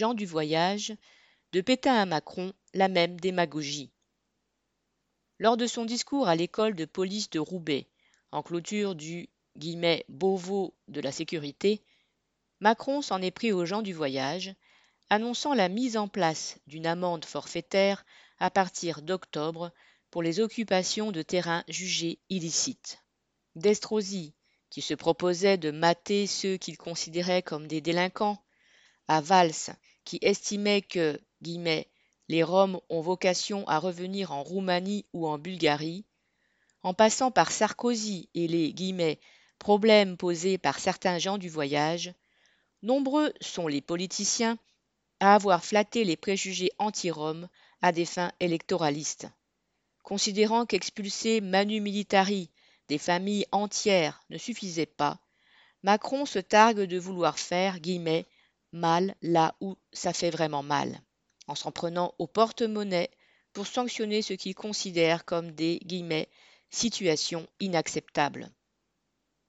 Du 0.00 0.24
Voyage, 0.24 0.94
de 1.52 1.60
Pétain 1.60 1.94
à 1.94 2.06
Macron, 2.06 2.54
la 2.72 2.88
même 2.88 3.20
démagogie. 3.20 3.92
Lors 5.38 5.58
de 5.58 5.66
son 5.66 5.84
discours 5.84 6.26
à 6.26 6.34
l'école 6.34 6.74
de 6.74 6.86
police 6.86 7.28
de 7.28 7.38
Roubaix, 7.38 7.86
en 8.32 8.42
clôture 8.42 8.94
du 8.94 9.28
Beauvau 10.08 10.74
de 10.88 11.02
la 11.02 11.12
sécurité, 11.12 11.82
Macron 12.60 13.02
s'en 13.02 13.20
est 13.20 13.30
pris 13.30 13.52
aux 13.52 13.66
gens 13.66 13.82
du 13.82 13.92
voyage, 13.92 14.54
annonçant 15.10 15.52
la 15.52 15.68
mise 15.68 15.98
en 15.98 16.08
place 16.08 16.58
d'une 16.66 16.86
amende 16.86 17.26
forfaitaire 17.26 18.06
à 18.38 18.50
partir 18.50 19.02
d'octobre 19.02 19.70
pour 20.10 20.22
les 20.22 20.40
occupations 20.40 21.12
de 21.12 21.20
terrains 21.20 21.64
jugés 21.68 22.20
illicites. 22.30 23.04
Destrosi, 23.54 24.32
qui 24.70 24.80
se 24.80 24.94
proposait 24.94 25.58
de 25.58 25.70
mater 25.70 26.26
ceux 26.26 26.56
qu'il 26.56 26.78
considérait 26.78 27.42
comme 27.42 27.66
des 27.66 27.82
délinquants, 27.82 28.42
à 29.10 29.20
Valls, 29.20 29.74
qui 30.04 30.20
estimait 30.22 30.82
que 30.82 31.20
les 32.28 32.42
Roms 32.44 32.80
ont 32.88 33.00
vocation 33.00 33.66
à 33.66 33.80
revenir 33.80 34.30
en 34.30 34.44
Roumanie 34.44 35.04
ou 35.12 35.26
en 35.26 35.36
Bulgarie, 35.36 36.04
en 36.84 36.94
passant 36.94 37.32
par 37.32 37.50
Sarkozy 37.50 38.28
et 38.36 38.46
les 38.46 39.18
problèmes 39.58 40.16
posés 40.16 40.58
par 40.58 40.78
certains 40.78 41.18
gens 41.18 41.38
du 41.38 41.48
voyage, 41.48 42.14
nombreux 42.82 43.32
sont 43.40 43.66
les 43.66 43.80
politiciens 43.80 44.58
à 45.18 45.34
avoir 45.34 45.64
flatté 45.64 46.04
les 46.04 46.16
préjugés 46.16 46.70
anti-Roms 46.78 47.48
à 47.82 47.90
des 47.90 48.06
fins 48.06 48.30
électoralistes. 48.38 49.26
Considérant 50.04 50.66
qu'expulser 50.66 51.40
Manu 51.40 51.80
Militari 51.80 52.48
des 52.86 52.98
familles 52.98 53.46
entières 53.50 54.22
ne 54.30 54.38
suffisait 54.38 54.86
pas, 54.86 55.18
Macron 55.82 56.26
se 56.26 56.38
targue 56.38 56.82
de 56.82 56.98
vouloir 56.98 57.40
faire 57.40 57.80
mal 58.72 59.14
là 59.22 59.54
où 59.60 59.76
ça 59.92 60.12
fait 60.12 60.30
vraiment 60.30 60.62
mal, 60.62 61.00
en 61.46 61.54
s'en 61.54 61.72
prenant 61.72 62.14
au 62.18 62.26
porte-monnaie 62.26 63.10
pour 63.52 63.66
sanctionner 63.66 64.22
ce 64.22 64.34
qu'il 64.34 64.54
considère 64.54 65.24
comme 65.24 65.52
des 65.52 65.80
guillemets, 65.84 66.28
situations 66.70 67.48
inacceptables. 67.58 68.50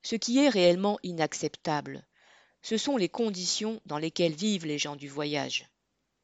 Ce 0.03 0.15
qui 0.15 0.39
est 0.39 0.49
réellement 0.49 0.97
inacceptable, 1.03 2.03
ce 2.63 2.77
sont 2.77 2.97
les 2.97 3.09
conditions 3.09 3.79
dans 3.85 3.97
lesquelles 3.97 4.33
vivent 4.33 4.65
les 4.65 4.79
gens 4.79 4.95
du 4.95 5.07
voyage. 5.07 5.69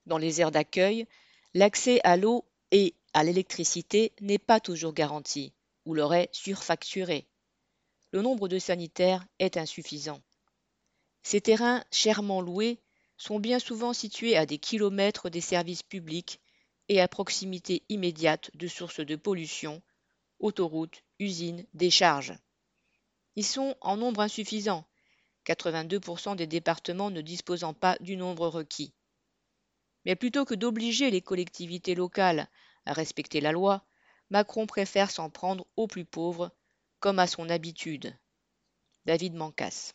Dans 0.06 0.18
les 0.18 0.42
aires 0.42 0.52
d'accueil, 0.52 1.08
l'accès 1.54 2.00
à 2.04 2.18
l'eau 2.18 2.46
et 2.72 2.96
à 3.14 3.24
l'électricité 3.24 4.14
n'est 4.22 4.38
pas 4.38 4.60
toujours 4.60 4.94
garanti, 4.94 5.54
ou 5.86 5.94
leur 5.94 6.14
est 6.14 6.30
surfacturé. 6.32 7.28
Le 8.12 8.22
nombre 8.22 8.48
de 8.48 8.58
sanitaires 8.58 9.26
est 9.40 9.58
insuffisant. 9.58 10.22
Ces 11.24 11.42
terrains 11.42 11.84
chèrement 11.92 12.42
loués 12.42 12.80
sont 13.18 13.40
bien 13.40 13.60
souvent 13.60 13.94
situés 13.94 14.38
à 14.38 14.46
des 14.46 14.60
kilomètres 14.60 15.30
des 15.30 15.42
services 15.42 15.84
publics 15.84 16.40
et 16.90 17.02
à 17.02 17.08
proximité 17.08 17.84
immédiate 17.90 18.52
de 18.56 18.68
sources 18.68 19.00
de 19.00 19.16
pollution, 19.16 19.82
autoroutes, 20.40 21.04
usines, 21.20 21.66
décharges. 21.74 22.38
Ils 23.36 23.46
sont 23.46 23.76
en 23.82 23.98
nombre 23.98 24.22
insuffisant, 24.22 24.88
82% 25.46 26.36
des 26.36 26.48
départements 26.48 27.10
ne 27.10 27.22
disposant 27.22 27.74
pas 27.74 27.98
du 28.00 28.18
nombre 28.18 28.48
requis. 28.48 28.94
Mais 30.06 30.16
plutôt 30.16 30.46
que 30.46 30.56
d'obliger 30.56 31.12
les 31.12 31.22
collectivités 31.22 31.96
locales 31.96 32.48
à 32.86 32.94
respecter 32.94 33.42
la 33.42 33.52
loi, 33.52 33.84
Macron 34.30 34.66
préfère 34.66 35.12
s'en 35.12 35.30
prendre 35.30 35.66
aux 35.76 35.88
plus 35.88 36.06
pauvres, 36.06 36.52
comme 37.00 37.20
à 37.20 37.28
son 37.28 37.50
habitude. 37.50 38.16
David 39.06 39.36
Mancas. 39.36 39.94